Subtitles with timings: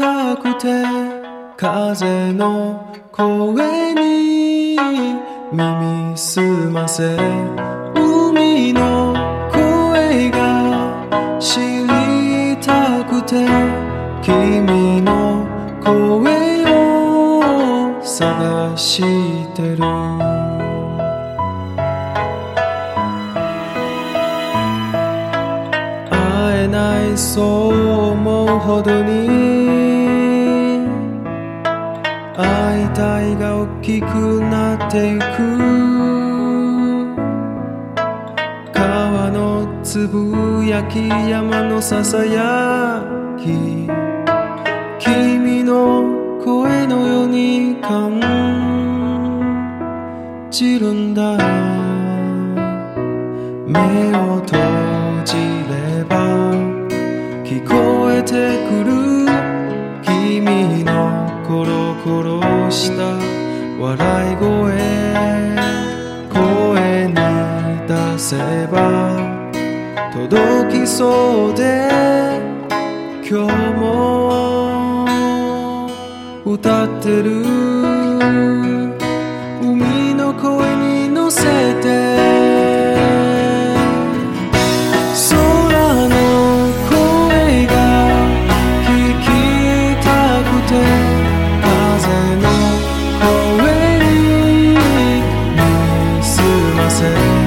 [0.00, 0.82] たくて
[1.58, 4.78] 風の声に
[5.52, 7.18] 耳すませ
[7.94, 9.12] 海の
[9.52, 13.46] 声が知りたくて
[14.22, 15.46] 君の
[15.84, 19.02] 声を探し
[19.54, 19.84] てる。
[26.10, 29.69] 会えないそう思うほどに
[33.00, 34.04] 会いたいが大きく
[34.40, 35.24] なっていく。
[38.72, 43.02] 川のつぶやき山のささや
[43.38, 43.88] き。
[44.98, 48.20] 君の声のように感。
[50.50, 51.38] じるんだ。
[53.66, 53.78] 目
[54.14, 54.89] を閉じ
[68.50, 68.76] 出せば
[70.12, 71.88] 届きそうで
[73.22, 75.06] 今日も
[76.44, 77.30] 歌ってる。
[79.62, 81.42] 海の声に乗せ
[81.80, 81.84] て
[85.28, 85.38] 空
[86.08, 86.16] の
[86.90, 87.72] 声が
[88.82, 88.90] 聞
[89.22, 89.28] き
[90.02, 90.08] た
[90.42, 90.70] くて
[91.62, 92.44] 風の
[93.14, 93.70] 声
[94.00, 94.74] に
[96.24, 96.28] す
[96.76, 97.39] ませ海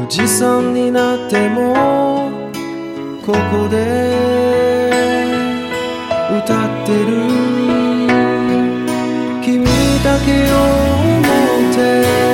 [0.00, 2.30] おじさんになっても
[3.26, 3.76] ここで
[6.38, 7.08] 歌ってる。
[9.44, 9.64] 君
[10.04, 10.56] だけを
[11.08, 11.20] 思
[11.70, 12.27] って